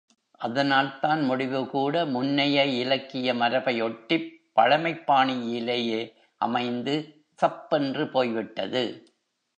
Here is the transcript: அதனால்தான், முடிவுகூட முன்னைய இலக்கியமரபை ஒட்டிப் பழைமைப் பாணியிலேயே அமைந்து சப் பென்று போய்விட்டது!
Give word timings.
அதனால்தான், 0.41 1.29
முடிவுகூட 1.29 2.05
முன்னைய 2.05 2.63
இலக்கியமரபை 2.79 3.75
ஒட்டிப் 3.81 4.27
பழைமைப் 4.55 5.05
பாணியிலேயே 5.07 6.01
அமைந்து 6.41 6.95
சப் 7.39 7.69
பென்று 7.69 8.09
போய்விட்டது! 8.09 8.85